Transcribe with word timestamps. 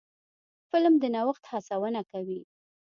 فلم 0.71 0.93
د 1.01 1.03
نوښت 1.15 1.43
هڅونه 1.51 2.01
کوي 2.11 2.41